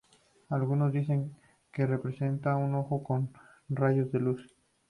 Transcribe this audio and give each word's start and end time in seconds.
Algunos 0.49 0.91
dicen 0.93 1.31
que 1.71 1.85
representa 1.85 2.55
un 2.55 2.73
ojo 2.73 3.03
con 3.03 3.31
rayos 3.69 4.11
de 4.11 4.19
luz. 4.19 4.55